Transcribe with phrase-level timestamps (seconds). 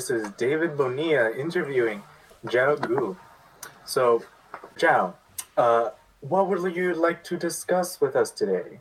[0.00, 2.02] this is David Bonilla interviewing
[2.46, 3.18] Zhao Gu.
[3.84, 4.22] So,
[4.78, 5.12] Zhao,
[5.58, 8.80] uh, what would you like to discuss with us today?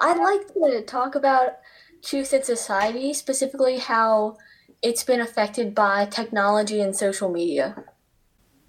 [0.00, 1.58] I'd like to talk about
[2.02, 4.38] truth in society, specifically how
[4.80, 7.84] it's been affected by technology and social media.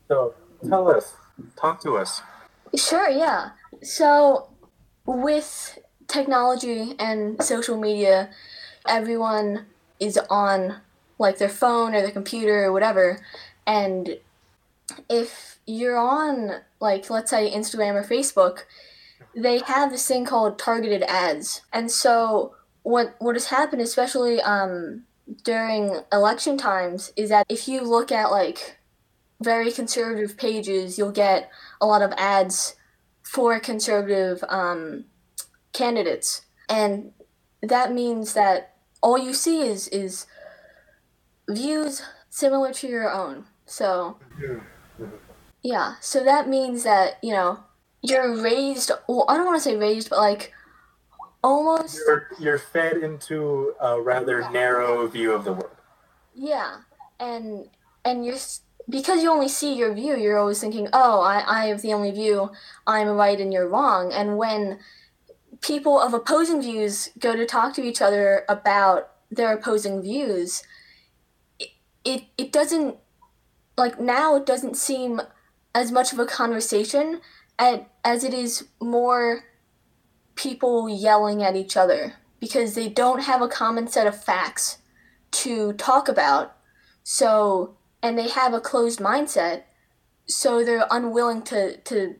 [0.09, 0.33] So,
[0.67, 1.15] tell us,
[1.55, 2.21] talk to us.
[2.75, 3.51] Sure, yeah.
[3.81, 4.49] So,
[5.05, 5.79] with
[6.09, 8.29] technology and social media,
[8.85, 9.67] everyone
[10.01, 10.81] is on
[11.19, 13.19] like their phone or their computer or whatever.
[13.65, 14.17] And
[15.09, 18.59] if you're on, like, let's say Instagram or Facebook,
[19.35, 21.61] they have this thing called targeted ads.
[21.73, 25.03] And so, what what has happened, especially um,
[25.43, 28.77] during election times, is that if you look at like
[29.41, 32.75] very conservative pages, you'll get a lot of ads
[33.23, 35.05] for conservative um,
[35.73, 37.11] candidates, and
[37.61, 40.25] that means that all you see is is
[41.49, 43.45] views similar to your own.
[43.65, 44.17] So
[45.61, 47.59] yeah, so that means that you know
[48.01, 48.91] you're raised.
[49.07, 50.53] Well, I don't want to say raised, but like
[51.43, 51.99] almost.
[52.05, 55.75] You're, you're fed into a rather narrow view of the world.
[56.35, 56.77] Yeah,
[57.19, 57.69] and
[58.05, 58.37] and you're
[58.89, 60.15] because you only see your view.
[60.15, 62.51] You're always thinking, "Oh, I I have the only view.
[62.85, 64.79] I'm right and you're wrong." And when
[65.61, 70.63] people of opposing views go to talk to each other about their opposing views,
[72.07, 72.95] it it, doesn't
[73.77, 75.21] like now it doesn't seem
[75.75, 77.21] as much of a conversation
[77.59, 79.43] as, as it is more
[80.35, 84.77] people yelling at each other because they don't have a common set of facts
[85.31, 86.55] to talk about.
[87.03, 89.63] So, and they have a closed mindset,
[90.25, 92.15] so they're unwilling to, to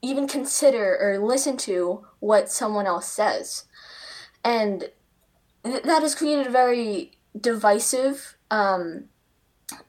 [0.00, 3.64] even consider or listen to what someone else says.
[4.44, 4.90] And
[5.64, 9.04] th- that has created a very divisive um,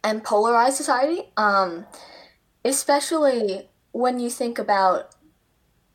[0.04, 1.86] and polarized society, um,
[2.66, 5.16] especially when you think about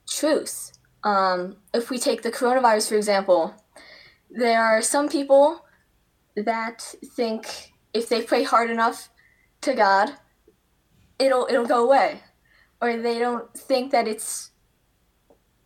[0.09, 0.73] truth.
[1.03, 3.55] Um, if we take the coronavirus, for example,
[4.31, 5.65] there are some people
[6.37, 9.11] that think if they pray hard enough
[9.61, 10.13] to God,
[11.19, 12.21] it'll it'll go away,
[12.81, 14.51] or they don't think that it's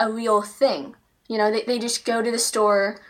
[0.01, 0.95] a real thing.
[1.29, 3.01] You know, they, they just go to the store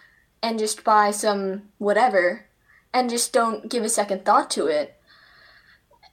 [0.43, 2.47] and just buy some whatever
[2.93, 4.98] and just don't give a second thought to it.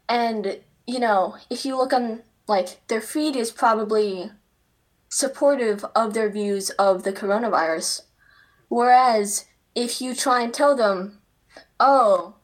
[0.08, 4.32] And, you know, if you look on, like, their feed is probably
[5.10, 8.02] supportive of their views of the coronavirus.
[8.68, 11.20] Whereas if you try and tell them,
[11.80, 12.36] oh,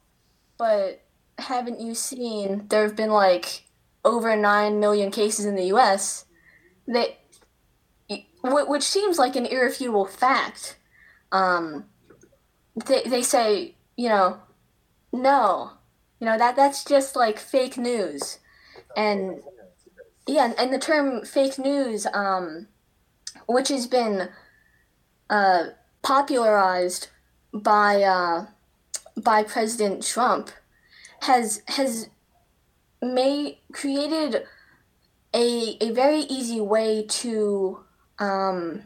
[0.57, 1.03] but
[1.38, 3.63] haven't you seen there have been like
[4.05, 6.25] over 9 million cases in the US?
[6.88, 7.17] They,
[8.43, 10.78] which seems like an irrefutable fact.
[11.31, 11.85] Um,
[12.85, 14.39] they, they say, you know,
[15.11, 15.72] no,
[16.21, 18.37] you know that that's just like fake news,
[18.95, 19.41] and
[20.27, 22.67] yeah, and the term fake news, um,
[23.47, 24.29] which has been
[25.31, 25.63] uh,
[26.03, 27.07] popularized
[27.51, 28.45] by uh,
[29.17, 30.51] by President Trump,
[31.21, 32.09] has has
[33.01, 34.43] made created
[35.33, 37.79] a a very easy way to
[38.19, 38.83] um,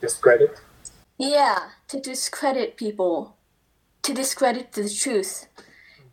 [0.00, 0.58] Discredit?
[1.18, 3.36] yeah to discredit people,
[4.00, 5.48] to discredit the truth.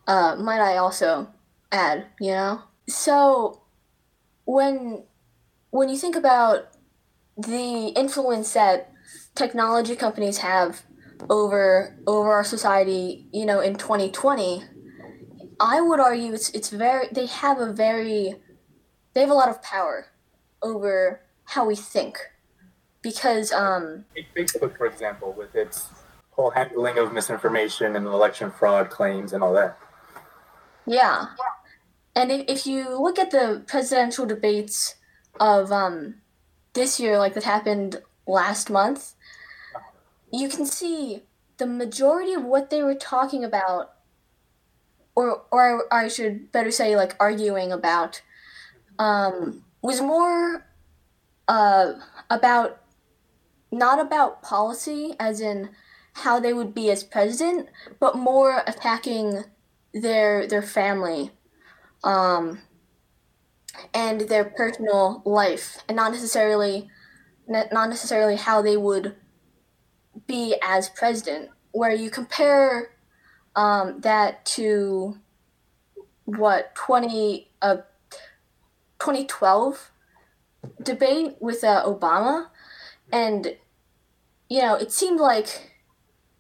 [0.10, 1.28] Uh, might I also
[1.72, 2.64] add, you know?
[2.88, 3.62] So
[4.46, 5.04] when
[5.70, 6.72] when you think about
[7.38, 8.92] the influence that
[9.36, 10.82] technology companies have
[11.30, 14.64] over over our society, you know, in 2020,
[15.60, 18.34] I would argue it's it's very they have a very
[19.14, 20.08] they have a lot of power
[20.64, 22.18] over how we think
[23.04, 25.90] because um Take Facebook, for example, with its
[26.32, 29.78] whole handling of misinformation and election fraud claims and all that.
[30.90, 31.28] Yeah.
[32.16, 34.96] And if, if you look at the presidential debates
[35.40, 36.16] of um,
[36.74, 39.14] this year, like that happened last month,
[40.34, 41.22] you can see
[41.58, 43.92] the majority of what they were talking about,
[45.16, 48.24] or, or I should better say, like arguing about,
[48.98, 50.66] um, was more
[51.48, 51.94] uh,
[52.32, 52.82] about
[53.72, 55.70] not about policy, as in
[56.14, 57.70] how they would be as president,
[58.00, 59.44] but more attacking
[59.94, 61.32] their their family
[62.04, 62.60] um,
[63.94, 66.90] and their personal life and not necessarily
[67.48, 69.16] not necessarily how they would
[70.28, 71.50] be as president.
[71.72, 72.92] Where you compare
[73.56, 75.18] um, that to
[76.26, 77.78] what 20 uh,
[79.00, 79.92] 2012
[80.84, 82.48] debate with uh, Obama
[83.12, 83.56] and
[84.50, 85.74] you know it seemed like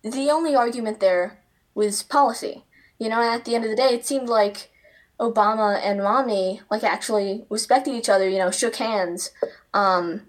[0.04, 1.40] the only argument there
[1.74, 2.64] was policy
[3.00, 4.72] You know, at the end of the day, it seemed like
[5.20, 8.30] Obama and Romney like actually respected each other.
[8.30, 9.32] You know, shook hands.
[9.74, 10.24] Um,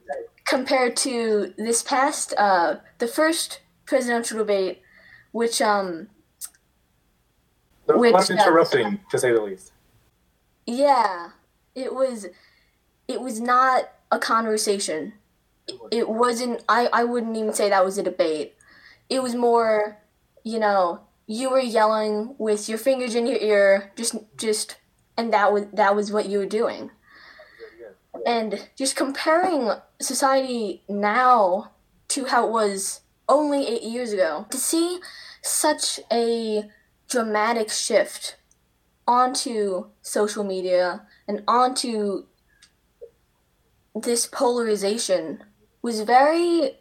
[0.48, 4.82] compared to this past, uh, the first presidential debate,
[5.32, 6.08] which um,
[7.86, 9.72] Which, uh, interrupting, to say the least.
[10.66, 11.30] yeah,
[11.74, 12.26] it was,
[13.08, 15.14] it was not a conversation.
[15.90, 16.64] It wasn't.
[16.68, 18.54] I I wouldn't even say that was a debate.
[19.08, 19.98] It was more,
[20.44, 21.00] you know,
[21.30, 24.78] you were yelling with your fingers in your ear, just just,
[25.16, 26.90] and that was that was what you were doing.
[28.26, 31.70] and just comparing society now
[32.08, 34.98] to how it was only eight years ago to see
[35.42, 36.68] such a
[37.08, 38.36] dramatic shift
[39.06, 42.26] onto social media and onto
[43.94, 45.42] this polarization
[45.82, 46.76] was very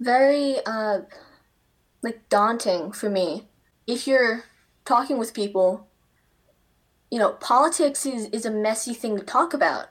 [0.00, 1.00] very uh
[2.02, 3.48] like daunting for me
[3.92, 4.44] if you're
[4.84, 5.86] talking with people
[7.10, 9.88] you know politics is, is a messy thing to talk about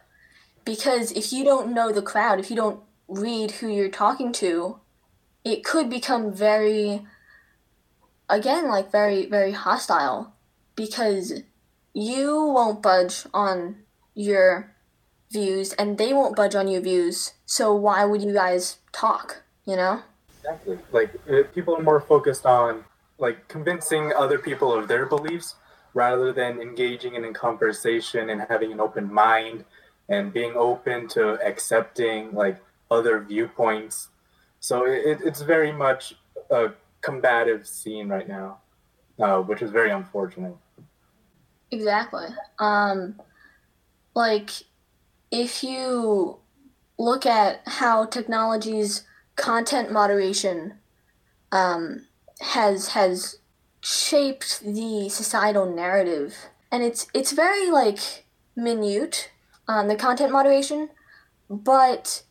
[0.66, 4.80] because if you don't know the crowd, if you don't read who you're talking to,
[5.44, 7.06] it could become very,
[8.30, 10.34] again, like very, very hostile
[10.76, 11.42] because
[11.94, 13.78] you won't budge on
[14.14, 14.74] your
[15.32, 17.34] views and they won't budge on your views.
[17.46, 20.02] So why would you guys talk, you know?
[20.40, 20.78] Exactly.
[20.92, 22.84] Like uh, people are more focused on
[23.22, 25.56] like convincing other people of their beliefs
[25.94, 29.64] rather than engaging in a conversation and having an open mind
[30.10, 34.10] and being open to accepting like other viewpoints.
[34.60, 36.16] So it, it's very much
[36.50, 36.72] a
[37.02, 38.60] combative scene right now,
[39.20, 40.56] uh, which is very unfortunate.
[41.72, 42.28] Exactly.
[42.60, 43.22] Um,
[44.14, 44.50] like,
[45.32, 46.40] if you
[46.98, 50.74] look at how technology's content moderation
[51.52, 52.08] um,
[52.42, 53.38] has has
[53.82, 56.36] shaped the societal narrative,
[56.72, 59.32] and it's it's very like minute,
[59.68, 60.90] um, the content moderation,
[61.50, 62.24] but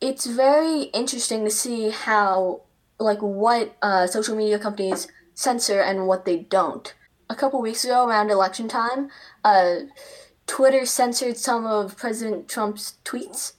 [0.00, 2.62] it's very interesting to see how
[2.98, 6.94] like what uh, social media companies censor and what they don't.
[7.28, 9.08] A couple weeks ago around election time,
[9.44, 9.76] uh,
[10.46, 13.52] Twitter censored some of President Trump's tweets,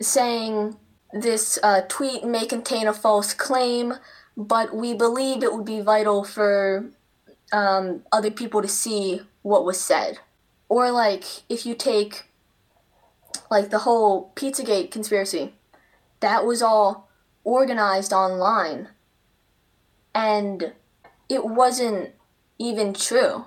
[0.00, 0.76] saying
[1.12, 3.94] this uh, tweet may contain a false claim,
[4.36, 6.90] but we believe it would be vital for
[7.52, 10.18] um, other people to see what was said.
[10.68, 12.24] Or like if you take
[13.50, 15.54] like the whole Pizzagate conspiracy,
[16.20, 17.08] that was all
[17.44, 18.88] organized online,
[20.14, 20.72] and
[21.28, 22.10] it wasn't
[22.58, 23.44] even true.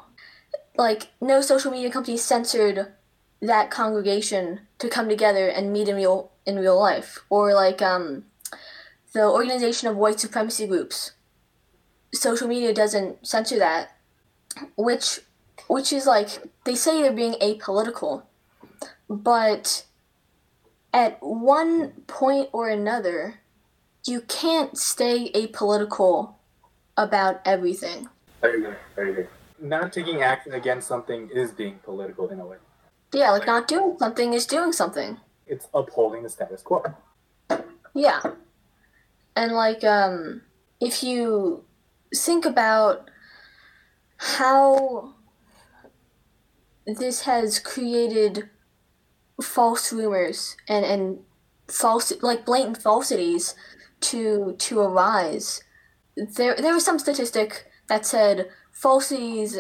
[0.78, 2.94] Like, no social media company censored
[3.42, 7.20] that congregation to come together and meet in real in real life.
[7.30, 8.26] Or like um,
[9.14, 11.14] the organization of white supremacy groups.
[12.14, 13.96] Social media doesn't censor that,
[14.76, 15.20] which
[15.68, 16.30] which is like
[16.64, 18.24] they say they're being apolitical,
[19.10, 19.86] but
[20.94, 23.42] at one point or another,
[24.06, 26.36] you can't stay apolitical
[26.98, 28.10] about everything.
[28.42, 28.76] Very good.
[28.96, 29.28] Very good.
[29.62, 32.58] Not taking action against something is being political in a way.
[33.14, 35.18] Yeah, like not doing something is doing something.
[35.48, 36.84] It's upholding the status quo.
[37.94, 38.22] Yeah.
[39.36, 40.42] And like um
[40.80, 41.66] if you
[42.16, 43.10] think about
[44.18, 45.14] how
[46.86, 48.50] this has created
[49.42, 51.20] false rumors and and
[51.68, 53.56] false like blatant falsities
[54.02, 55.62] to to arise
[56.18, 59.60] there there was some statistic that said falsities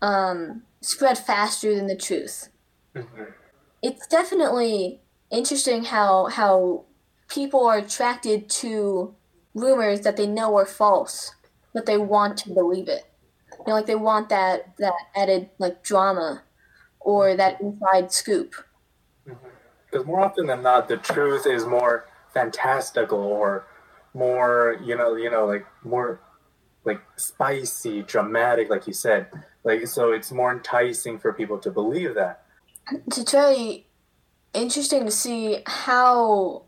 [0.00, 2.48] um, spread faster than the truth.
[3.82, 6.84] It's definitely interesting how how
[7.32, 9.14] people are attracted to
[9.54, 11.34] rumors that they know are false,
[11.72, 13.04] but they want to believe it.
[13.52, 16.42] You know, like they want that that added like drama
[17.00, 18.54] or that inside scoop.
[19.24, 23.66] Because more often than not, the truth is more fantastical or
[24.14, 26.20] more, you know, you know, like more
[26.84, 29.28] like spicy, dramatic, like you said.
[29.64, 32.44] Like so, it's more enticing for people to believe that.
[33.06, 33.86] It's very
[34.52, 36.64] interesting to see how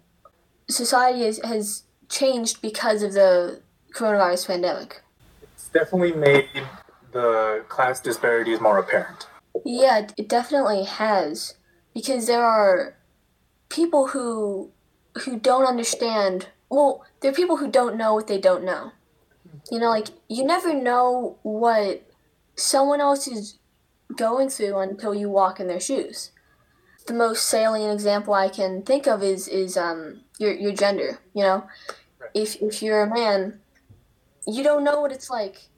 [0.68, 3.60] society has, has changed because of the
[3.94, 5.02] coronavirus pandemic.
[5.42, 6.48] It's definitely made
[7.12, 9.26] the class disparities more apparent.
[9.64, 11.54] Yeah, it- it definitely has
[11.94, 12.96] because there are
[13.68, 14.70] people who
[15.24, 16.48] who don't understand.
[16.68, 18.90] Well, there are people who don't know what they don't know.
[19.70, 22.02] You know, like you never know what
[22.56, 23.58] someone else is
[24.16, 26.32] going through until you walk in their shoes.
[27.06, 31.20] The most salient example I can think of is is um your your gender.
[31.34, 31.64] You know,
[32.18, 32.30] Right.
[32.34, 33.60] if if you're a man,
[34.46, 35.68] you don't know what it's like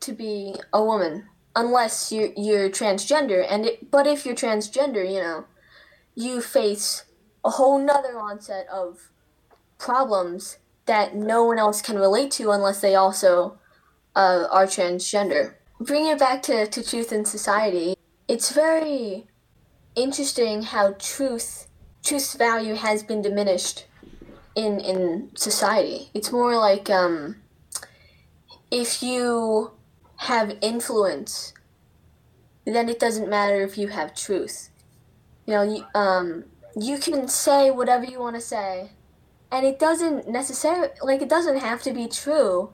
[0.00, 3.46] to be a woman unless you're, you're transgender.
[3.48, 5.46] And it, but if you're transgender, you know,
[6.14, 7.04] you face
[7.44, 9.10] a whole nother onset of
[9.78, 13.58] problems that no one else can relate to unless they also
[14.14, 15.54] uh, are transgender.
[15.80, 17.94] Bringing it back to, to truth in society,
[18.28, 19.26] it's very
[19.96, 21.68] interesting how truth
[22.04, 23.86] truth's value has been diminished
[24.54, 26.10] in in society.
[26.14, 27.36] It's more like um,
[28.70, 29.72] if you
[30.16, 31.52] have influence,
[32.64, 34.70] then it doesn't matter if you have truth.
[35.46, 36.44] You know, you, um,
[36.76, 38.90] you can say whatever you want to say,
[39.50, 42.72] and it doesn't necessarily like it doesn't have to be true,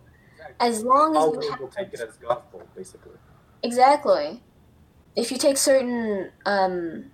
[0.59, 3.13] as long as All you people have take it as gospel, basically.
[3.63, 4.43] Exactly.
[5.17, 7.11] If you take certain um,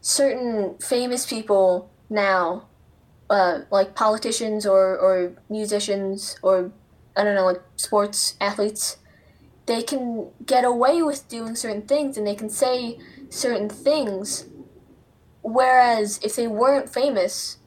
[0.00, 2.66] certain famous people now,
[3.28, 6.72] uh, like politicians or, or musicians or
[7.16, 8.98] I don't know, like sports athletes,
[9.66, 14.46] they can get away with doing certain things and they can say certain things.
[15.42, 17.58] Whereas if they weren't famous,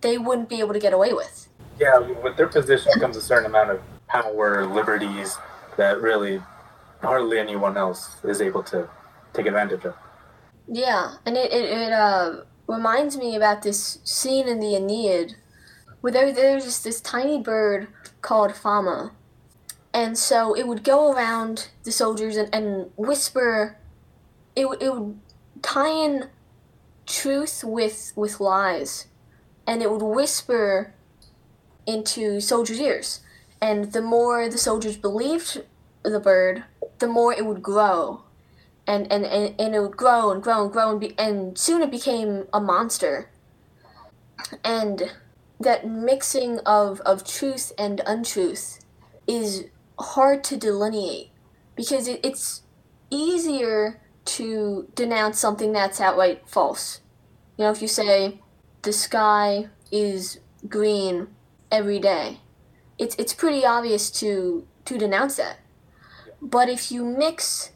[0.00, 1.48] they wouldn't be able to get away with.
[1.78, 5.36] Yeah, with their position comes a certain amount of power, liberties
[5.76, 6.42] that really
[7.02, 8.88] hardly anyone else is able to
[9.32, 9.94] take advantage of.
[10.68, 15.36] Yeah, and it, it, it uh, reminds me about this scene in the Aeneid
[16.00, 17.88] where there, there's just this tiny bird
[18.22, 19.12] called Fama.
[19.92, 23.76] And so it would go around the soldiers and, and whisper,
[24.54, 25.18] it, it would
[25.62, 26.28] tie in
[27.06, 29.08] truth with, with lies.
[29.66, 30.94] And it would whisper
[31.86, 33.20] into soldiers' ears.
[33.60, 35.62] And the more the soldiers believed
[36.02, 36.64] the bird,
[37.00, 38.22] the more it would grow.
[38.86, 41.82] And and, and, and it would grow and grow and grow and, be, and soon
[41.82, 43.30] it became a monster.
[44.64, 45.12] And
[45.58, 48.84] that mixing of, of truth and untruth
[49.26, 49.66] is
[49.98, 51.30] hard to delineate
[51.76, 52.62] because it, it's
[53.10, 57.00] easier to denounce something that's outright false.
[57.56, 58.40] You know if you say
[58.82, 61.28] the sky is green
[61.70, 62.40] every day
[63.00, 65.58] it's, it's pretty obvious to to denounce that
[66.42, 67.70] but if you mix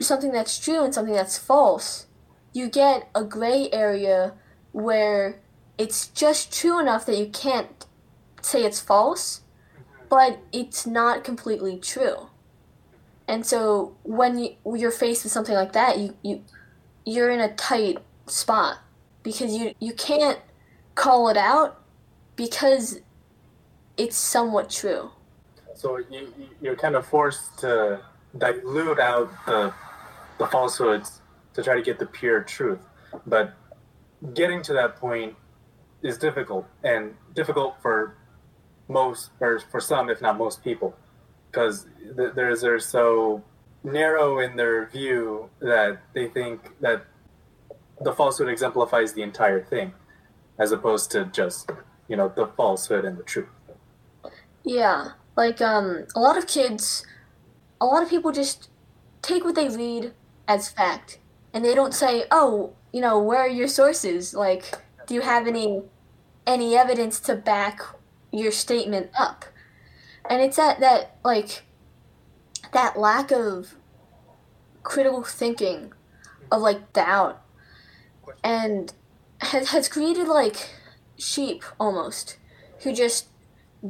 [0.00, 2.06] something that's true and something that's false,
[2.52, 4.34] you get a gray area
[4.72, 5.40] where
[5.78, 7.86] it's just true enough that you can't
[8.40, 9.40] say it's false,
[10.08, 12.28] but it's not completely true.
[13.26, 16.44] And so when you, you're faced with something like that, you, you
[17.06, 18.78] you're in a tight spot
[19.22, 20.38] because you you can't
[20.94, 21.82] call it out
[22.36, 23.00] because
[23.96, 25.10] it's somewhat true.
[25.84, 28.00] So you, you- you're kind of forced to
[28.38, 29.70] dilute out the,
[30.38, 31.20] the falsehoods
[31.52, 32.78] to try to get the pure truth.
[33.26, 33.52] But
[34.32, 35.36] getting to that point
[36.02, 38.16] is difficult, and difficult for
[38.88, 40.96] most, or for some, if not most people,
[41.50, 41.86] because
[42.16, 43.42] th- there's they're so
[43.82, 47.04] narrow in their view that they think that
[48.00, 49.92] the falsehood exemplifies the entire thing,
[50.58, 51.70] as opposed to just
[52.08, 53.48] you know the falsehood and the truth.
[54.64, 57.04] Yeah, like um, a lot of kids,
[57.80, 58.68] a lot of people just
[59.22, 60.12] take what they read
[60.46, 61.18] as fact,
[61.52, 64.34] and they don't say, "Oh, you know, where are your sources?
[64.34, 64.74] Like,
[65.06, 65.82] do you have any
[66.46, 67.80] any evidence to back
[68.30, 69.44] your statement up?"
[70.28, 71.64] And it's that that like
[72.72, 73.74] that lack of
[74.82, 75.92] critical thinking,
[76.52, 77.42] of like doubt,
[78.42, 78.92] and
[79.40, 80.70] has has created like
[81.16, 82.36] sheep almost,
[82.80, 83.28] who just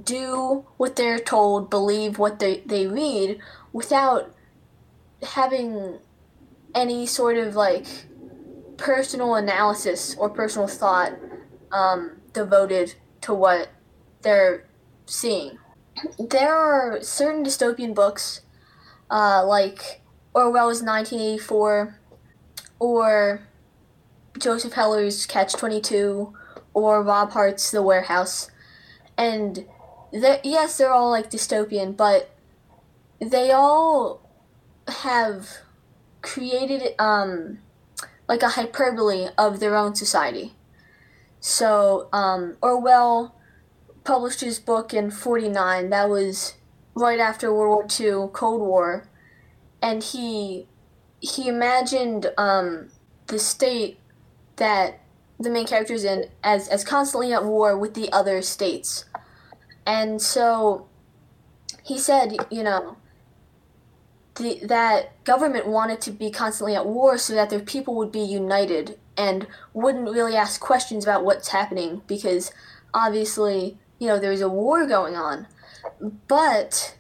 [0.03, 3.39] do what they're told, believe what they, they read,
[3.73, 4.35] without
[5.23, 5.99] having
[6.75, 7.87] any sort of like
[8.77, 11.13] personal analysis or personal thought
[11.73, 13.69] um, devoted to what
[14.23, 14.67] they're
[15.07, 15.59] seeing.
[16.19, 18.41] There are certain dystopian books,
[19.11, 20.03] uh, like
[20.35, 22.01] Orwell's 1984,
[22.81, 23.47] or
[24.39, 26.35] Joseph Heller's Catch 22,
[26.73, 28.51] or Rob Hart's The Warehouse,
[29.17, 29.65] and
[30.15, 32.31] they're, yes, they're all like dystopian, but
[33.21, 34.21] they all
[34.87, 35.49] have
[36.23, 37.59] created um
[38.29, 40.55] like a hyperbole of their own society.
[41.41, 43.35] So um, Orwell
[44.05, 45.91] published his book in '49.
[45.91, 46.55] That was
[46.95, 49.09] right after World War II, Cold War,
[49.83, 50.67] and he
[51.21, 52.89] he imagined um,
[53.27, 53.99] the state
[54.57, 55.01] that
[55.39, 59.05] the main character's in as as constantly at war with the other states.
[59.87, 60.87] And so
[61.83, 62.97] he said, you know,
[64.37, 68.21] the, that government wanted to be constantly at war so that their people would be
[68.21, 72.53] united and wouldn't really ask questions about what's happening because
[72.93, 75.47] obviously, you know, there's a war going on.
[76.27, 76.97] But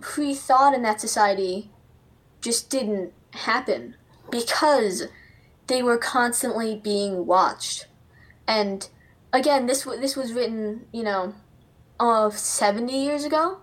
[0.00, 1.70] free thought in that society
[2.40, 3.96] just didn't happen
[4.30, 5.04] because
[5.66, 7.86] they were constantly being watched.
[8.46, 8.86] And
[9.32, 11.34] again, this this was written, you know,
[12.04, 13.58] of 70 years ago.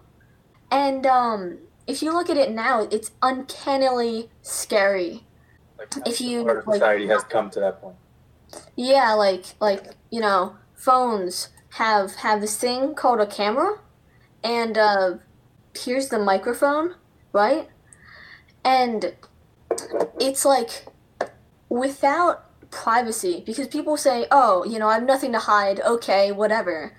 [0.71, 5.25] And um, if you look at it now, it's uncannily scary.
[5.77, 7.95] Like, If you, our like- society has come to that point.
[8.75, 13.79] Yeah, like like you know, phones have have this thing called a camera,
[14.43, 15.13] and uh,
[15.74, 16.95] here's the microphone,
[17.31, 17.69] right?
[18.65, 19.13] And
[20.19, 20.86] it's like
[21.69, 26.93] without privacy because people say, "Oh, you know, I have nothing to hide." Okay, whatever.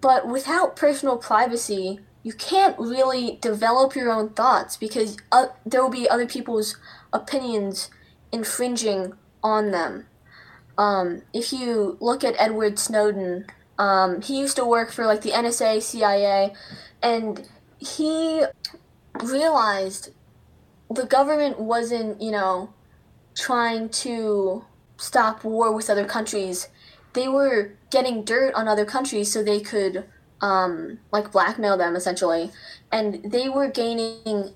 [0.00, 5.90] But without personal privacy, you can't really develop your own thoughts because uh, there will
[5.90, 6.76] be other people's
[7.12, 7.90] opinions
[8.32, 10.06] infringing on them.
[10.76, 13.46] Um, if you look at Edward Snowden,
[13.78, 16.52] um, he used to work for like the NSA, CIA,
[17.02, 18.44] and he
[19.22, 20.10] realized
[20.90, 22.72] the government wasn't, you know,
[23.34, 24.64] trying to
[24.96, 26.68] stop war with other countries.
[27.18, 27.58] They were
[27.90, 29.94] getting dirt on other countries so they could,
[30.40, 32.44] um, like, blackmail them essentially.
[32.96, 34.54] And they were gaining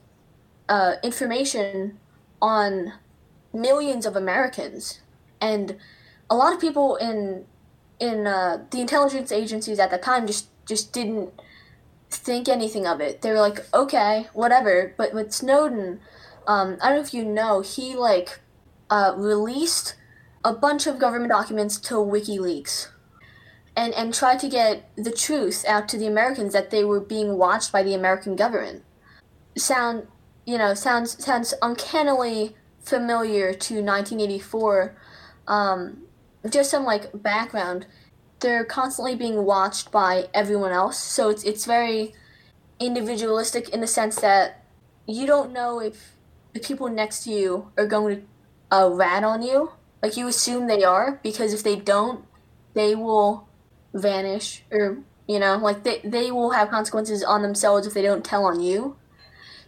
[0.69, 1.99] uh, information
[2.41, 2.69] on
[3.53, 5.01] millions of Americans.
[5.41, 5.67] And
[6.31, 7.47] a lot of people in
[7.99, 11.31] in uh, the intelligence agencies at that time just just didn't
[12.11, 13.23] think anything of it.
[13.23, 14.95] They were like, okay, whatever.
[14.97, 16.01] But with Snowden,
[16.47, 18.41] um, I don't know if you know, he like
[18.89, 19.95] uh, released
[20.45, 22.89] a bunch of government documents to WikiLeaks,
[23.77, 27.39] and and tried to get the truth out to the Americans that they were being
[27.39, 28.83] watched by the American government.
[29.57, 30.07] Sound
[30.45, 34.97] you know sounds sounds uncannily familiar to 1984.
[35.47, 36.03] Um,
[36.51, 37.87] just some like background
[38.41, 42.13] they're constantly being watched by everyone else so it's it's very
[42.81, 44.65] individualistic in the sense that
[45.07, 46.17] you don't know if
[46.53, 48.23] the people next to you are going to
[48.77, 49.71] uh, rat on you
[50.03, 52.25] like you assume they are because if they don't
[52.75, 53.49] they will
[53.95, 58.25] vanish or you know like they, they will have consequences on themselves if they don't
[58.25, 58.97] tell on you.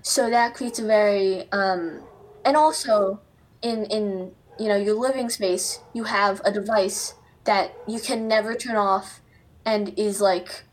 [0.02, 2.02] So that creates a very um
[2.44, 3.20] and also
[3.62, 8.54] in in you know your living space you have a device that you can never
[8.54, 9.20] turn off
[9.64, 10.64] and is like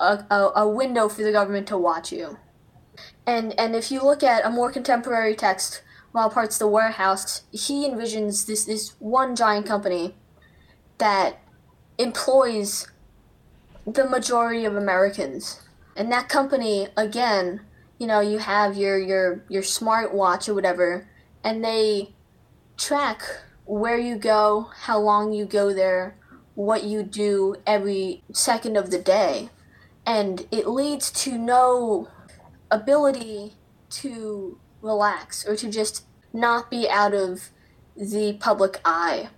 [0.00, 2.38] a, a, a window for the government to watch you.
[3.26, 5.82] And and if you look at a more contemporary text
[6.12, 10.14] Rob Hart's the Warehouse he envisions this this one giant company
[10.98, 11.38] that
[11.98, 12.88] employs
[13.86, 15.62] the majority of Americans
[15.96, 17.60] and that company again
[17.98, 21.08] you know you have your your your smart watch or whatever
[21.44, 22.14] and they
[22.76, 23.22] track
[23.64, 26.16] where you go, how long you go there,
[26.54, 29.50] what you do every second of the day.
[30.04, 32.08] And it leads to no
[32.70, 33.54] ability
[33.90, 37.50] to relax or to just not be out of
[37.96, 39.28] the public eye.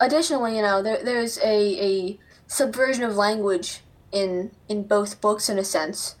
[0.00, 3.80] Additionally, you know, there, there's a, a subversion of language
[4.12, 6.16] in in both books in a sense,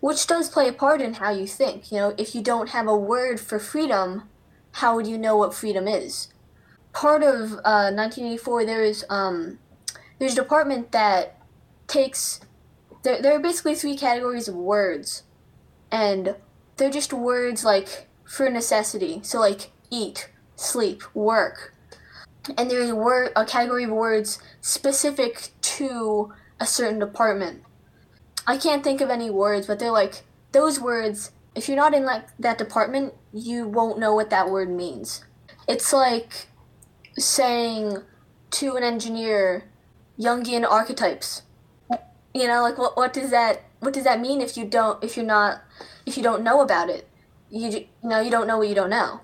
[0.00, 1.90] which does play a part in how you think.
[1.90, 4.28] You know, if you don't have a word for freedom,
[4.72, 6.28] how would you know what freedom is?
[6.92, 9.58] Part of uh, 1984, there is um,
[10.18, 11.38] there's a department that
[11.86, 12.40] takes
[13.02, 13.20] there.
[13.22, 15.22] There are basically three categories of words,
[15.90, 16.36] and
[16.82, 19.20] they're just words like for necessity.
[19.22, 21.76] So like eat, sleep, work,
[22.58, 27.62] and there's a word a category of words specific to a certain department.
[28.48, 31.30] I can't think of any words, but they're like those words.
[31.54, 35.24] If you're not in like that department, you won't know what that word means.
[35.68, 36.48] It's like
[37.16, 37.98] saying
[38.50, 39.70] to an engineer,
[40.18, 41.42] Jungian archetypes.
[42.34, 45.16] You know, like what what does that what does that mean if you don't if
[45.16, 45.60] you're not
[46.06, 47.08] if you don't know about it?
[47.50, 49.20] You you know you don't know what you don't know,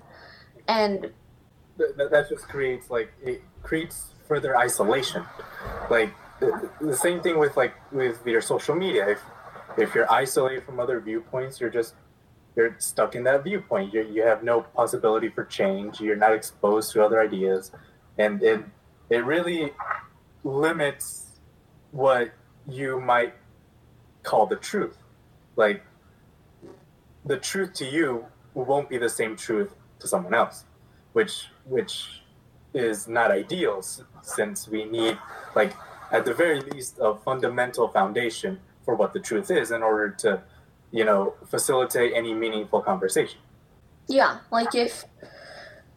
[0.67, 1.11] and
[1.77, 5.23] Th- that, that just creates like it creates further isolation.
[5.89, 9.07] Like the, the same thing with like with your social media.
[9.07, 9.21] If
[9.77, 11.93] if you're isolated from other viewpoints you're just
[12.57, 13.93] you're stuck in that viewpoint.
[13.93, 16.01] You, you have no possibility for change.
[16.01, 17.71] You're not exposed to other ideas.
[18.17, 18.59] And it
[19.09, 19.71] it really
[20.43, 21.39] limits
[21.91, 22.31] what
[22.67, 23.33] you might
[24.23, 24.97] call the truth
[25.55, 25.83] like
[27.25, 30.65] the truth to you won't be the same truth to someone else
[31.13, 32.21] which which
[32.73, 33.81] is not ideal
[34.21, 35.17] since we need
[35.55, 35.73] like
[36.11, 40.41] at the very least a fundamental foundation for what the truth is in order to
[40.91, 43.39] you know facilitate any meaningful conversation
[44.09, 45.05] yeah, like if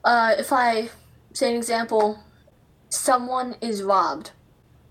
[0.05, 0.91] uh, if I
[1.33, 2.23] say an example,
[2.91, 4.33] someone is robbed.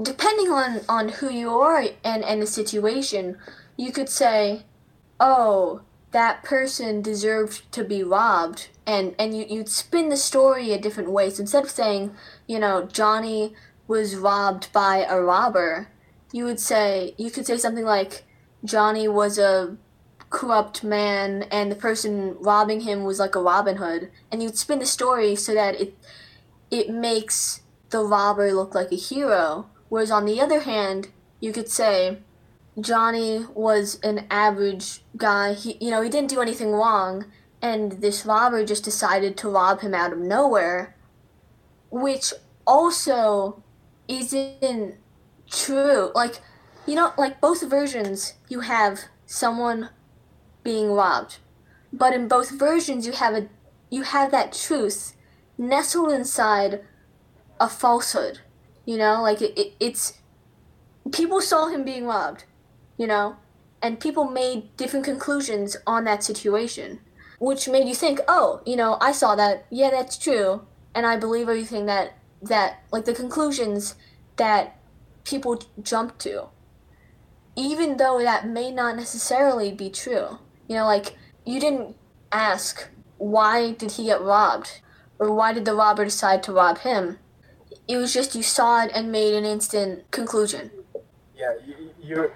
[0.02, 3.38] Depending on on who you are and and the situation,
[3.78, 4.64] you could say,
[5.20, 10.80] oh, that person deserved to be robbed and and you, you'd spin the story a
[10.80, 11.30] different way.
[11.30, 12.12] So instead of saying
[12.48, 13.54] you know johnny
[13.88, 15.88] was robbed by a robber
[16.32, 18.26] you would say you could say something like
[18.64, 19.78] johnny was a
[20.30, 24.80] corrupt man and the person robbing him was like a robin hood and you'd spin
[24.80, 25.98] the story so that it
[26.70, 31.10] it makes the robber look like a hero whereas on the other hand
[31.42, 32.18] you could say
[32.80, 35.54] Johnny was an average guy.
[35.54, 37.26] He, you know, he didn't do anything wrong,
[37.62, 40.96] and this robber just decided to rob him out of nowhere,
[41.90, 42.34] which
[42.66, 43.62] also
[44.08, 44.96] isn't
[45.50, 46.12] true.
[46.16, 46.40] Like,
[46.86, 49.90] you know, like both versions, you have someone
[50.64, 51.40] being robbed,
[51.92, 53.50] but in both versions, you have a
[53.90, 55.18] you have that truth
[55.58, 56.80] nestled inside
[57.60, 58.40] a falsehood.
[58.86, 60.20] You know, like it, it it's
[61.12, 62.46] people saw him being robbed
[63.02, 63.36] you know?
[63.82, 67.00] And people made different conclusions on that situation,
[67.40, 69.66] which made you think, oh, you know, I saw that.
[69.72, 70.68] Yeah, that's true.
[70.94, 72.14] And I believe everything that,
[72.44, 73.96] that like the conclusions
[74.36, 74.78] that
[75.24, 76.50] people jumped to.
[77.56, 80.38] Even though that may not necessarily be true.
[80.68, 81.96] You know, like, you didn't
[82.32, 84.82] ask, why did he get robbed?
[85.18, 87.18] Or why did the robber decide to rob him?
[87.92, 90.72] It was just you saw it and made an instant conclusion.
[91.36, 91.56] Yeah,
[92.02, 92.32] you're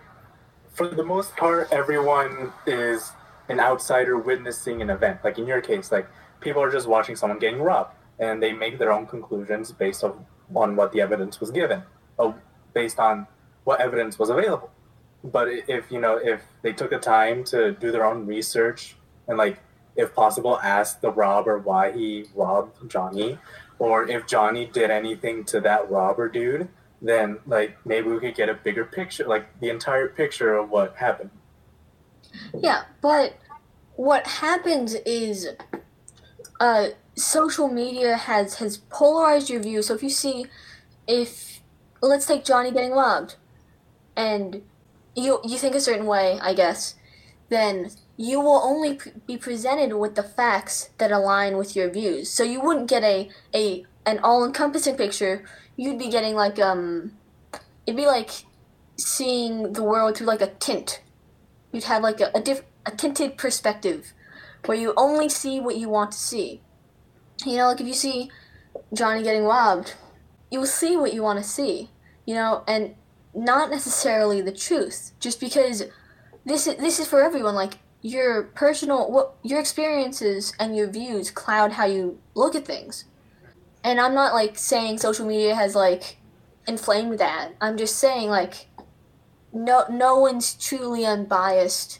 [0.73, 3.13] for the most part, everyone is
[3.47, 5.23] an outsider witnessing an event.
[5.23, 6.09] Like in your case, like
[6.41, 10.25] people are just watching someone getting robbed, and they make their own conclusions based on,
[10.53, 11.83] on what the evidence was given,
[12.17, 12.35] or
[12.73, 13.25] based on
[13.63, 14.69] what evidence was available.
[15.23, 18.97] But if you know, if they took the time to do their own research
[19.29, 19.59] and like,
[19.95, 23.39] if possible, ask the robber why he robbed Johnny,
[23.79, 26.69] or if Johnny did anything to that robber dude,
[27.01, 30.95] then like maybe we could get a bigger picture, like the entire picture of what
[30.95, 31.31] happened.
[32.57, 33.37] Yeah, but
[33.95, 35.49] what happens is
[36.59, 39.81] uh, social media has has polarized your view.
[39.81, 40.47] So if you see,
[41.07, 41.61] if
[42.01, 43.35] let's take Johnny getting robbed,
[44.15, 44.61] and
[45.15, 46.95] you you think a certain way, I guess,
[47.49, 52.29] then you will only be presented with the facts that align with your views.
[52.29, 55.43] So you wouldn't get a a an all encompassing picture
[55.77, 57.11] you'd be getting like um
[57.85, 58.29] it'd be like
[58.97, 61.01] seeing the world through like a tint.
[61.71, 64.13] You'd have like a, a diff a tinted perspective
[64.65, 66.61] where you only see what you want to see.
[67.45, 68.31] You know, like if you see
[68.93, 69.95] Johnny getting robbed,
[70.49, 71.89] you'll see what you want to see.
[72.25, 72.95] You know, and
[73.33, 75.11] not necessarily the truth.
[75.19, 75.83] Just because
[76.45, 77.55] this is this is for everyone.
[77.55, 83.05] Like your personal what your experiences and your views cloud how you look at things
[83.85, 86.17] and I'm not like saying social media has like
[86.67, 87.51] inflamed that.
[87.61, 88.67] I'm just saying like
[89.53, 91.99] no no one's truly unbiased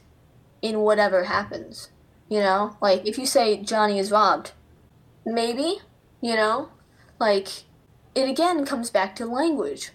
[0.64, 1.92] in whatever happens.
[2.28, 2.76] You know?
[2.82, 4.54] Like if you say Johnny is robbed,
[5.28, 5.78] maybe,
[6.22, 6.70] you know?
[7.20, 7.50] Like
[8.16, 9.92] it again comes back to language.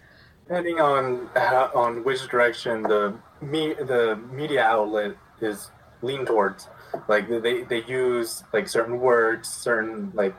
[0.46, 6.69] Depending on how, on which direction the me the media outlet is lean towards.
[7.09, 10.35] Like they, they use like certain words, certain like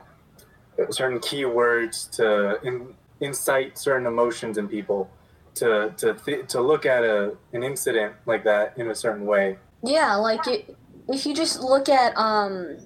[0.90, 5.10] certain keywords to in, incite certain emotions in people
[5.54, 9.58] to to th- to look at a an incident like that in a certain way.
[9.82, 10.76] Yeah, like it,
[11.08, 12.78] if you just look at um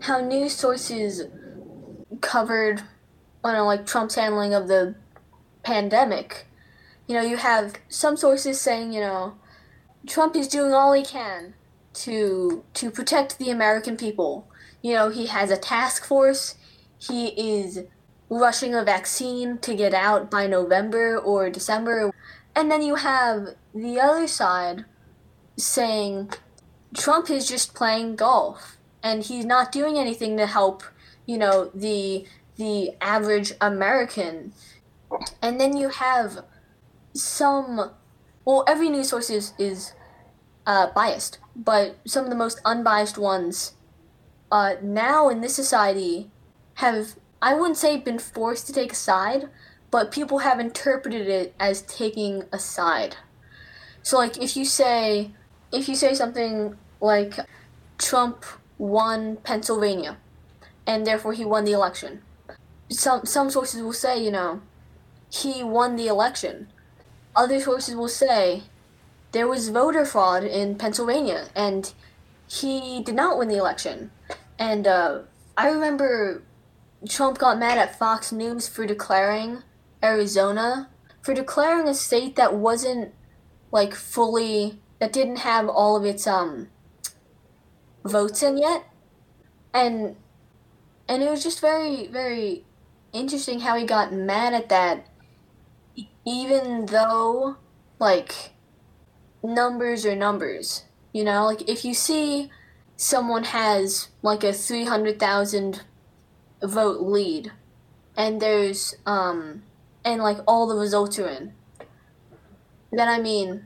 [0.00, 1.22] how news sources
[2.20, 2.82] covered
[3.44, 4.94] don't know like Trump's handling of the
[5.62, 6.46] pandemic.
[7.06, 9.34] You know, you have some sources saying, you know,
[10.06, 11.54] Trump is doing all he can
[12.04, 14.48] to to protect the American people.
[14.82, 16.54] You know, he has a task force
[16.98, 17.84] he is
[18.28, 22.12] rushing a vaccine to get out by November or December.
[22.54, 24.84] And then you have the other side
[25.56, 26.30] saying
[26.96, 30.82] Trump is just playing golf and he's not doing anything to help,
[31.26, 34.52] you know, the the average American.
[35.40, 36.44] And then you have
[37.14, 37.92] some
[38.44, 39.92] well every news source is, is
[40.68, 43.72] uh, biased, but some of the most unbiased ones
[44.52, 46.30] uh, now in this society
[46.74, 49.48] have I wouldn't say been forced to take a side,
[49.90, 53.16] but people have interpreted it as taking a side.
[54.02, 55.32] So like if you say
[55.72, 57.34] if you say something like
[57.96, 58.44] Trump
[58.76, 60.18] won Pennsylvania
[60.86, 62.22] and therefore he won the election.
[62.90, 64.60] Some some sources will say, you know,
[65.30, 66.68] he won the election.
[67.34, 68.64] Other sources will say
[69.32, 71.92] there was voter fraud in Pennsylvania and
[72.48, 74.10] he did not win the election.
[74.58, 75.20] And uh,
[75.56, 76.42] I remember
[77.08, 79.62] Trump got mad at Fox News for declaring
[80.02, 80.88] Arizona,
[81.22, 83.12] for declaring a state that wasn't
[83.70, 86.68] like fully that didn't have all of its um
[88.04, 88.84] votes in yet,
[89.72, 90.16] and
[91.08, 92.64] and it was just very very
[93.12, 95.06] interesting how he got mad at that,
[96.24, 97.56] even though
[97.98, 98.52] like
[99.42, 100.84] numbers are numbers.
[101.12, 102.50] You know, like if you see
[102.96, 105.82] someone has like a three hundred thousand
[106.62, 107.52] vote lead,
[108.16, 109.62] and there's um
[110.04, 111.52] and like all the results are in,
[112.92, 113.64] then I mean,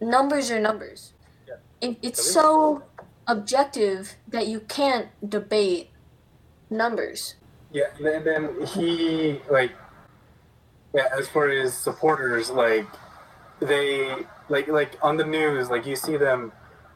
[0.00, 1.12] numbers are numbers.
[1.48, 1.54] Yeah.
[1.80, 2.82] It, it's so
[3.26, 5.90] objective that you can't debate
[6.70, 7.36] numbers.
[7.72, 9.72] Yeah, and then, and then he like,
[10.94, 11.08] yeah.
[11.16, 12.86] As for his supporters, like,
[13.60, 16.52] they like like on the news, like you see them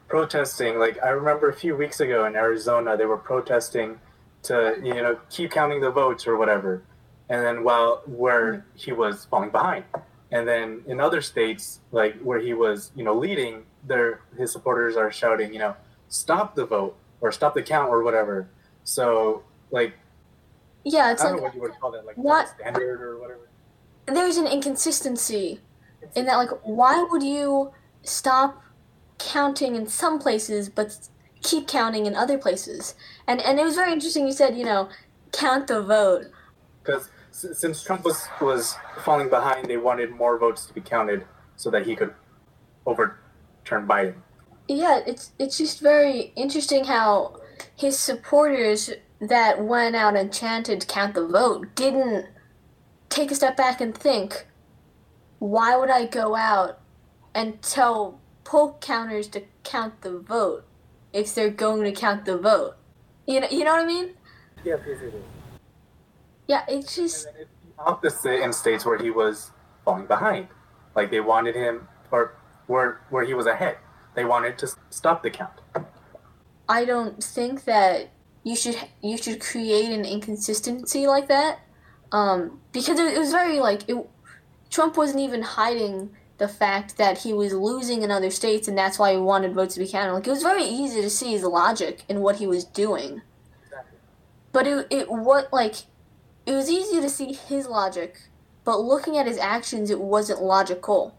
[0.07, 0.79] protesting.
[0.79, 3.99] Like I remember a few weeks ago in Arizona, they were protesting
[4.43, 6.83] to you know keep counting the votes or whatever,
[7.29, 8.77] and then while where mm-hmm.
[8.77, 9.85] he was falling behind,
[10.31, 14.95] and then in other states like where he was you know leading, their his supporters
[14.95, 15.75] are shouting you know
[16.07, 18.47] stop the vote or stop the count or whatever.
[18.83, 19.93] So like
[20.83, 23.19] Yeah, it's I don't like know what you would call that, like what- standard or
[23.19, 23.49] whatever.
[24.07, 25.59] there's an inconsistency
[26.15, 27.71] in that like why would you
[28.03, 28.61] stop
[29.17, 30.97] counting in some places but
[31.41, 32.95] keep counting in other places
[33.27, 34.89] and and it was very interesting you said you know
[35.31, 36.25] count the vote
[36.83, 41.69] Because since Trump was was falling behind, they wanted more votes to be counted so
[41.69, 42.13] that he could
[42.85, 44.15] overturn Biden.
[44.67, 47.39] yeah it's it's just very interesting how
[47.75, 52.25] his supporters that went out and chanted count the vote didn't
[53.09, 54.47] take a step back and think
[55.39, 56.79] why would i go out
[57.33, 60.65] and tell poll counters to count the vote
[61.13, 62.75] if they're going to count the vote
[63.27, 64.13] you know, you know what i mean
[64.63, 65.23] Yeah, yes, it is.
[66.47, 69.51] yeah it's And just then it's the opposite in states where he was
[69.85, 70.47] falling behind.
[70.95, 72.35] Like they wanted him, or
[72.67, 73.77] where where he was ahead.
[74.15, 75.51] They wanted to stop the count.
[76.67, 78.09] I don't think that
[78.43, 81.59] you should you should create an inconsistency like that,
[82.11, 83.95] um, because it, it was very like it,
[84.69, 88.97] Trump wasn't even hiding the fact that he was losing in other states, and that's
[88.97, 90.13] why he wanted votes to be counted.
[90.13, 93.21] Like it was very easy to see his logic in what he was doing,
[94.51, 95.75] but it it what like
[96.45, 98.21] it was easy to see his logic,
[98.63, 101.17] but looking at his actions, it wasn't logical.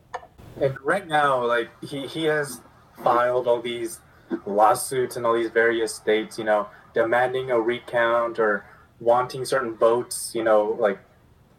[0.61, 2.61] And right now, like he he has
[3.03, 4.01] filed all these
[4.47, 8.65] lawsuits in all these various states, you know, demanding a recount or
[9.01, 10.99] wanting certain votes, you know, like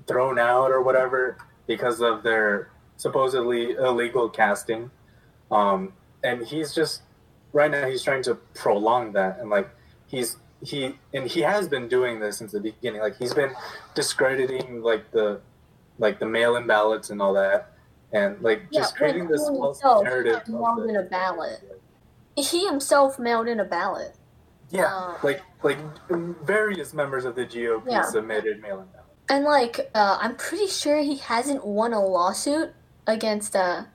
[0.07, 1.37] thrown out or whatever
[1.71, 4.91] because of their supposedly illegal casting.
[5.49, 7.03] Um, and he's just
[7.53, 9.69] right now he's trying to prolong that and like
[10.07, 12.99] he's he and he has been doing this since the beginning.
[13.01, 13.53] Like he's been
[13.95, 15.39] discrediting like the
[15.97, 17.71] like the mail-in ballots and all that,
[18.11, 20.41] and like Yeah, just creating this false narrative.
[20.49, 21.59] mailed in a ballot.
[22.35, 24.15] He himself mailed in a ballot.
[24.69, 25.77] Yeah, Uh, like like
[26.43, 28.03] various members of the GOP Yeah.
[28.03, 29.00] submitted mail-in ballots.
[29.31, 32.73] And like, uh, I'm pretty sure he hasn't won a lawsuit
[33.07, 33.85] against uh,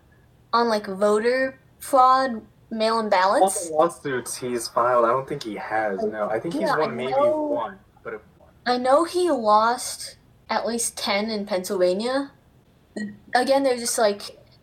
[0.51, 3.69] on like voter fraud mail-in All ballots.
[3.69, 6.03] the lawsuits he's filed, I don't think he has.
[6.03, 7.43] No, I think he's Yeah, I won maybe know.
[7.43, 8.23] one, but it,
[8.65, 10.17] I know he lost
[10.49, 12.33] at least ten in Pennsylvania.
[13.35, 14.23] Again, there's just like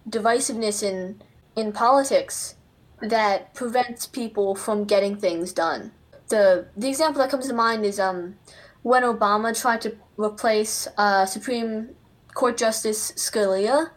[0.10, 1.22] divisiveness in
[1.56, 2.56] in politics
[3.00, 5.92] that prevents people from getting things done.
[6.30, 8.38] The the example that comes to mind is um
[8.84, 11.90] when Obama tried to replace uh, Supreme
[12.34, 13.90] Court Justice Scalia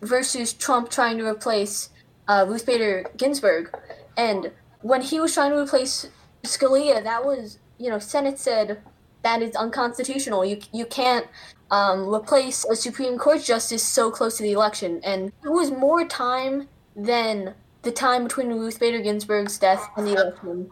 [0.00, 1.88] versus Trump trying to replace
[2.28, 3.74] uh, Ruth Bader Ginsburg,
[4.16, 4.52] and
[4.82, 6.08] when he was trying to replace
[6.44, 8.80] Scalia, that was you know Senate said
[9.22, 10.44] that is unconstitutional.
[10.44, 11.26] You you can't
[11.70, 16.06] um, replace a Supreme Court justice so close to the election, and it was more
[16.06, 20.70] time than the time between Ruth Bader Ginsburg's death and the election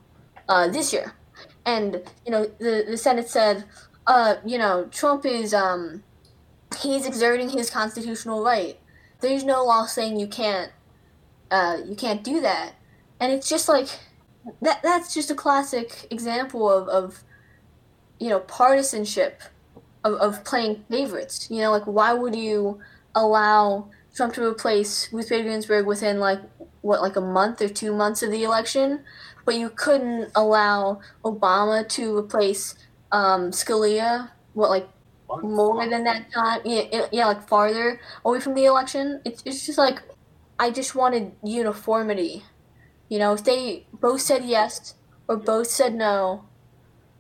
[0.49, 1.15] uh, this year.
[1.65, 3.65] And you know the the Senate said,
[4.07, 6.03] uh, you know Trump is um,
[6.81, 8.79] he's exerting his constitutional right.
[9.21, 10.73] There's no law saying you can't
[11.51, 12.73] uh, you can't do that,
[13.21, 13.89] and it's just like
[14.63, 14.83] that.
[14.83, 17.23] That's just a classic example of, of
[18.19, 19.43] you know partisanship
[20.05, 21.49] of, of playing favorites.
[21.51, 22.81] You know, like why would you
[23.15, 26.41] allow Trump to replace Ruth Bader Ginsburg within like
[26.83, 29.01] what like a month or two months of the election,
[29.45, 32.75] but you couldn't allow Obama to replace
[33.13, 34.89] um, Scalia what like
[35.29, 35.45] Once.
[35.45, 39.21] more than that time yeah, yeah, yeah like farther away from the election?
[39.25, 40.03] It's, it's just like
[40.59, 42.45] i just wanted uniformity.
[43.09, 44.95] You know if they both said yes
[45.29, 46.45] or both said no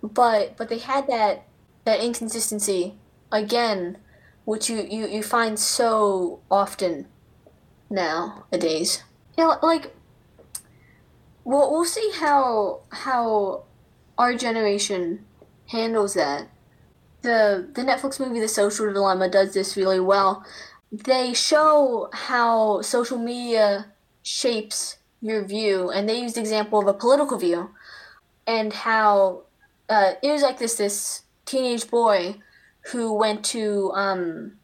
[0.03, 1.47] but but they had that
[1.85, 2.95] that inconsistency
[3.33, 3.99] again
[4.45, 7.07] which you you, you find so often
[7.91, 9.03] nowadays.
[9.39, 9.95] Yeah like
[11.45, 13.65] Well, we'll see how how
[14.19, 15.25] our generation
[15.67, 16.49] handles that.
[17.23, 20.45] The the Netflix movie The Social Dilemma does this really well.
[20.91, 26.95] They show how social media shapes your view, and they used the example of a
[26.95, 27.71] political view,
[28.47, 29.43] and how
[29.89, 32.37] uh, it was like this this teenage boy
[32.93, 34.59] who went to um,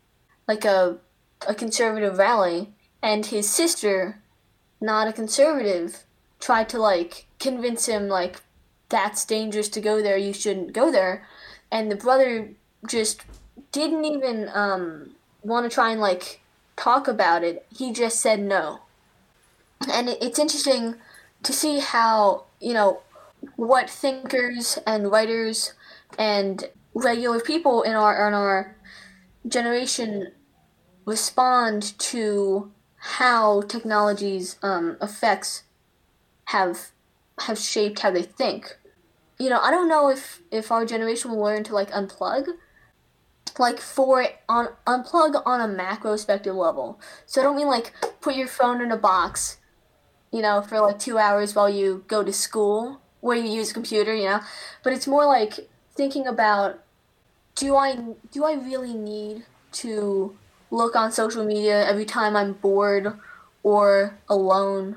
[0.46, 0.98] like a
[1.46, 4.20] a conservative rally, and his sister,
[4.80, 6.04] not a conservative,
[6.40, 8.40] tried to like convince him like
[8.88, 10.16] that's dangerous to go there.
[10.16, 11.26] You shouldn't go there,
[11.70, 12.50] and the brother
[12.86, 13.22] just
[13.72, 15.10] didn't even um,
[15.42, 16.40] want to try and like
[16.76, 17.66] talk about it.
[17.74, 18.80] He just said no,
[19.90, 20.94] and it's interesting
[21.42, 23.00] to see how you know
[23.56, 25.74] what thinkers and writers
[26.18, 28.76] and regular people in our in our
[29.46, 30.32] generation
[31.04, 35.62] respond to how technology's um, effects
[36.48, 36.90] have
[37.40, 38.78] have shaped how they think.
[39.38, 42.46] You know, I don't know if if our generation will learn to like unplug,
[43.58, 47.00] like for on unplug on a macro spectrum level.
[47.26, 49.58] So I don't mean like put your phone in a box,
[50.32, 53.74] you know, for like two hours while you go to school where you use a
[53.74, 54.40] computer, you know,
[54.82, 56.82] but it's more like thinking about
[57.56, 57.96] do I
[58.32, 60.34] do I really need to
[60.70, 63.12] look on social media every time I'm bored
[63.62, 64.96] or alone?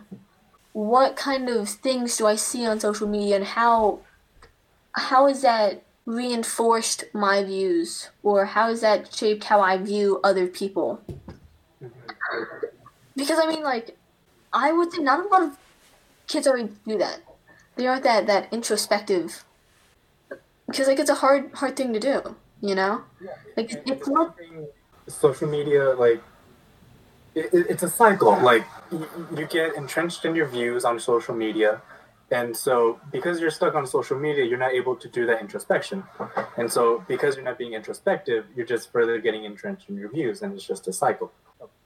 [0.73, 3.99] What kind of things do I see on social media and how
[4.93, 10.47] how is that reinforced my views or how has that shaped how I view other
[10.47, 11.01] people?
[13.15, 13.97] Because I mean like
[14.53, 15.57] I would think not a lot of
[16.27, 17.19] kids already do that.
[17.75, 19.43] They aren't that, that introspective
[20.67, 23.03] because like it's a hard hard thing to do, you know?
[23.57, 24.35] Like it's not
[25.07, 26.21] social media like
[27.35, 28.37] it, it- it's a cycle.
[28.41, 31.81] Like you, you get entrenched in your views on social media
[32.31, 36.03] and so because you're stuck on social media you're not able to do that introspection.
[36.57, 40.41] And so because you're not being introspective you're just further getting entrenched in your views
[40.41, 41.31] and it's just a cycle.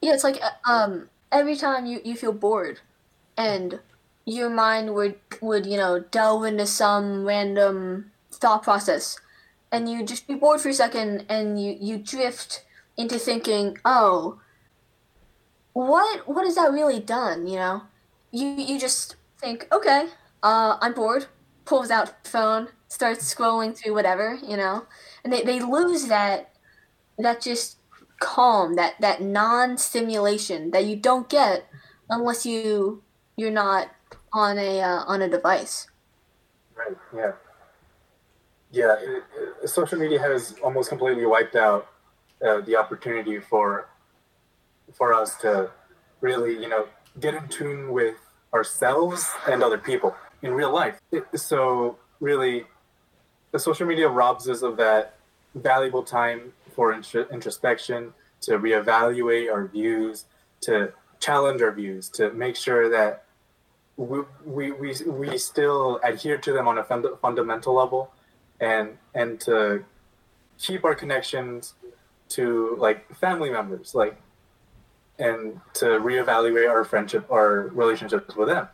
[0.02, 2.80] Yeah, it's like uh, um every time you, you feel bored
[3.38, 3.80] and
[4.26, 9.20] your mind would would, you know, delve into some random thought process
[9.72, 12.64] and you just be bored for a second and you, you drift
[12.98, 14.40] into thinking, Oh,
[15.76, 17.84] what what has that really done, you know?
[18.32, 20.08] You you just think, Okay,
[20.42, 21.28] uh I'm bored,
[21.66, 24.86] pulls out phone, starts scrolling through whatever, you know?
[25.24, 26.56] And they, they lose that
[27.20, 27.78] that just
[28.22, 31.68] calm that that non-stimulation that you don't get
[32.10, 33.04] unless you
[33.36, 33.90] you're not
[34.32, 35.88] on a uh, on a device
[36.76, 37.34] right yeah
[38.72, 39.24] yeah it,
[39.64, 41.88] it, social media has almost completely wiped out
[42.48, 43.90] uh, the opportunity for
[44.94, 45.70] for us to
[46.22, 46.88] really you know
[47.20, 48.16] get in tune with
[48.54, 51.00] ourselves and other people in real life.
[51.12, 52.66] It- so really
[53.52, 55.16] the social media robs us of that
[55.56, 60.26] valuable time for intro- introspection to reevaluate our views
[60.62, 63.24] to challenge our views to make sure that
[63.98, 68.12] we, we, we, we still adhere to them on a fund- fundamental level
[68.60, 69.84] and and to
[70.58, 71.74] keep our connections
[72.30, 74.18] to like family members like
[75.20, 78.68] and to reevaluate our friendship our relationships with them.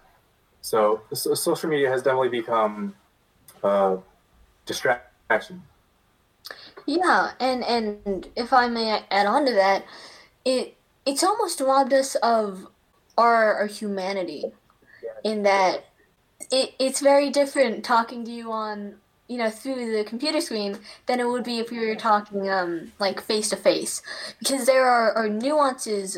[0.61, 2.95] So, so social media has definitely become
[3.63, 3.97] uh,
[4.65, 5.63] distraction.
[6.85, 9.85] Yeah and and if i may add on to that
[10.43, 10.75] it
[11.05, 12.67] it's almost robbed us of
[13.17, 14.45] our, our humanity
[15.23, 15.85] in that
[16.51, 18.95] it, it's very different talking to you on
[19.31, 22.91] you know through the computer screen than it would be if we were talking um
[22.99, 24.01] like face to face
[24.39, 26.17] because there are, are nuances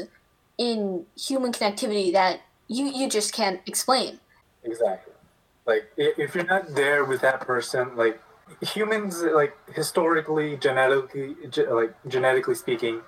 [0.57, 4.19] in human connectivity that you you just can't explain
[4.63, 5.13] Exactly.
[5.65, 8.21] Like if you're not there with that person, like
[8.61, 13.01] humans, like historically, genetically, ge- like genetically speaking,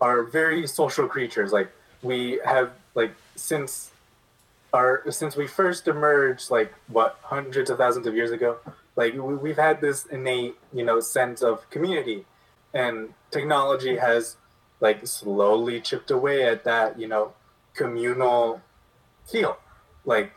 [0.00, 1.52] are very social creatures.
[1.52, 1.70] Like
[2.02, 3.90] we have like since
[4.72, 8.56] our since we first emerged, like what hundreds of thousands of years ago,
[8.96, 12.24] like we, we've had this innate, you know, sense of community,
[12.74, 14.36] and technology has
[14.80, 17.32] like slowly chipped away at that, you know,
[17.74, 18.62] communal
[19.26, 19.58] feel.
[20.04, 20.32] Like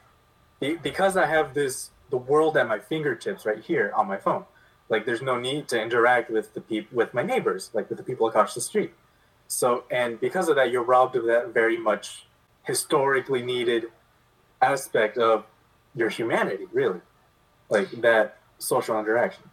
[0.60, 4.46] be- because I have this the world at my fingertips right here on my phone.
[4.90, 8.04] Like there's no need to interact with the people with my neighbors, like with the
[8.04, 8.94] people across the street.
[9.48, 12.28] So and because of that, you're robbed of that very much
[12.64, 13.86] historically needed
[14.62, 15.46] aspect of
[15.96, 17.02] your humanity, really,
[17.70, 19.44] like that social interaction.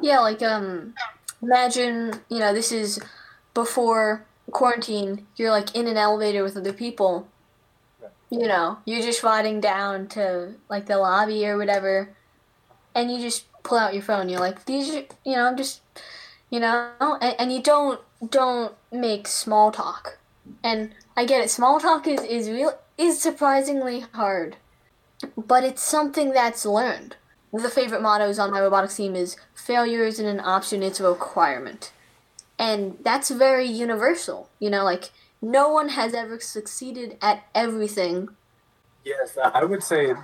[0.00, 0.94] Yeah, like um
[1.42, 3.00] imagine, you know, this is
[3.54, 7.28] before quarantine, you're like in an elevator with other people.
[8.30, 12.14] you know, you're just riding down to like the lobby or whatever,
[12.94, 14.28] and you just pull out your phone.
[14.28, 15.82] You're like, these, are, you know, just,
[16.50, 16.90] you know,
[17.20, 18.00] and, and you don't
[18.30, 20.18] don't make small talk.
[20.64, 24.56] And I get it, small talk is is real is surprisingly hard,
[25.36, 27.16] but it's something that's learned.
[27.52, 31.92] The favorite mottos on my robotics team is failure isn't an option, it's a requirement.
[32.58, 34.48] And that's very universal.
[34.58, 35.10] You know, like
[35.42, 38.30] no one has ever succeeded at everything.
[39.04, 40.14] Yes, I would say,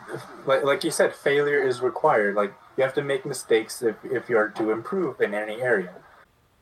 [0.47, 2.37] like, like you said, failure is required.
[2.37, 5.93] Like you have to make mistakes if, if you are to improve in any area.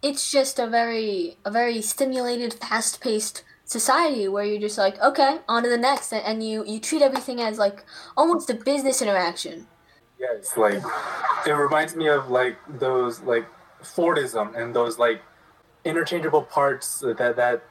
[0.02, 5.40] It's just a very a very stimulated, fast paced society where you're just like, okay,
[5.46, 7.84] on to the next, and you you treat everything as like
[8.16, 9.66] almost a business interaction.
[10.18, 10.82] Yes, like
[11.46, 13.46] it reminds me of like those like
[13.82, 15.22] Fordism and those like
[15.84, 17.64] interchangeable parts that that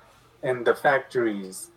[0.43, 1.71] and the factories.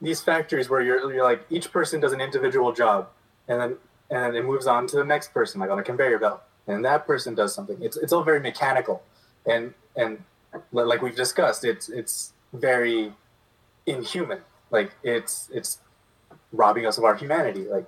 [0.00, 3.08] These factories where you're you're like each person does an individual job,
[3.48, 3.76] and then
[4.10, 7.06] and it moves on to the next person, like on a conveyor belt, and that
[7.06, 7.76] person does something.
[7.80, 9.02] It's it's all very mechanical,
[9.46, 10.22] and and
[10.72, 13.12] like we've discussed, it's it's very
[13.86, 14.40] inhuman.
[14.70, 15.78] Like it's it's
[16.52, 17.64] robbing us of our humanity.
[17.64, 17.86] Like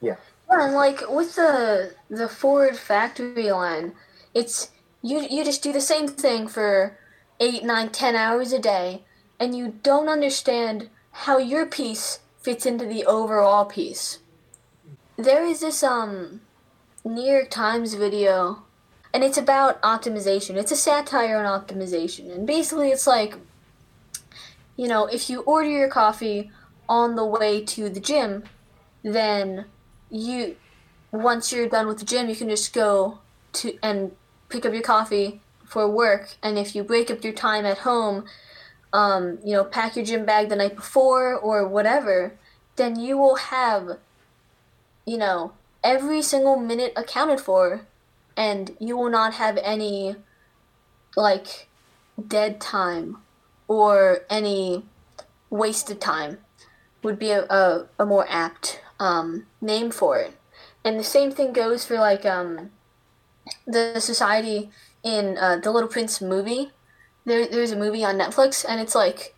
[0.00, 0.16] yeah.
[0.50, 3.92] Yeah, and like with the the Ford factory line,
[4.34, 4.70] it's
[5.02, 6.98] you you just do the same thing for
[7.40, 9.04] eight, nine, ten hours a day,
[9.40, 14.18] and you don't understand how your piece fits into the overall piece.
[15.16, 16.42] There is this um
[17.04, 18.62] New York Times video
[19.14, 20.56] and it's about optimization.
[20.56, 22.30] It's a satire on optimization.
[22.34, 23.36] And basically it's like
[24.76, 26.50] you know, if you order your coffee
[26.88, 28.44] on the way to the gym,
[29.02, 29.64] then
[30.10, 30.56] you
[31.12, 33.18] once you're done with the gym, you can just go
[33.52, 34.12] to and
[34.48, 36.36] pick up your coffee for work.
[36.42, 38.24] And if you break up your time at home,
[38.92, 42.34] um, you know, pack your gym bag the night before or whatever,
[42.76, 43.98] then you will have,
[45.04, 45.52] you know,
[45.82, 47.86] every single minute accounted for,
[48.36, 50.16] and you will not have any,
[51.16, 51.68] like,
[52.26, 53.18] dead time
[53.68, 54.84] or any
[55.50, 56.38] wasted time
[57.02, 60.32] would be a, a, a more apt um, name for it.
[60.84, 62.70] And the same thing goes for like um,
[63.66, 64.70] the society
[65.02, 66.70] in uh, the Little Prince movie.
[67.24, 69.34] There, there's a movie on Netflix, and it's like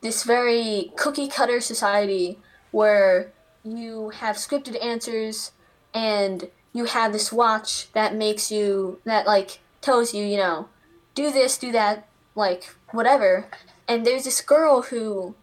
[0.00, 2.38] this very cookie cutter society
[2.70, 3.32] where
[3.64, 5.52] you have scripted answers
[5.94, 10.68] and you have this watch that makes you that like tells you you know
[11.14, 13.46] do this do that like whatever
[13.86, 15.34] and there's this girl who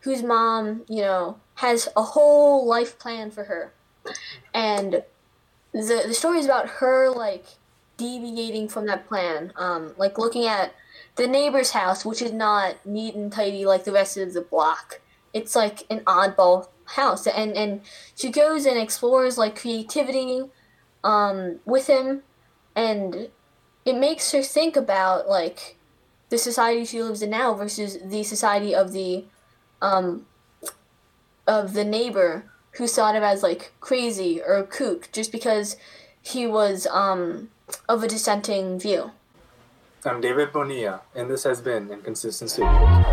[0.00, 3.72] whose mom you know has a whole life plan for her.
[4.52, 5.02] And
[5.72, 7.46] the the story is about her like
[7.96, 9.52] deviating from that plan.
[9.56, 10.74] Um like looking at
[11.16, 15.00] the neighbor's house which is not neat and tidy like the rest of the block.
[15.32, 17.26] It's like an oddball house.
[17.26, 17.82] And and
[18.14, 20.44] she goes and explores like creativity
[21.02, 22.22] um with him.
[22.76, 23.28] And
[23.84, 25.76] it makes her think about like
[26.30, 29.24] the society she lives in now versus the society of the
[29.80, 30.26] um
[31.46, 35.76] of the neighbor who saw him as like crazy or a kook just because
[36.22, 37.50] he was um
[37.88, 39.10] of a dissenting view.
[40.04, 43.04] I'm David Bonilla, and this has been Inconsistent Studios.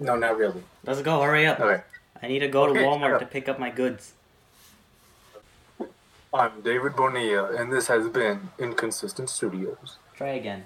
[0.00, 0.62] No, not really.
[0.84, 1.22] Let's go.
[1.22, 1.60] Hurry up.
[1.60, 1.82] Okay.
[2.20, 4.12] I need to go to Walmart to pick up my goods.
[6.34, 9.98] I'm David Bonilla, and this has been Inconsistent Studios.
[10.16, 10.64] Try again.